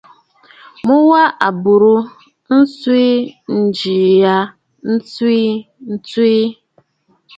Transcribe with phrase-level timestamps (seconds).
[0.85, 1.95] Mu wa à bùrə
[2.57, 3.15] nswìʼi
[3.63, 4.35] njiʼì ya
[5.07, 5.41] tsiʼì
[6.09, 6.45] swìʼì!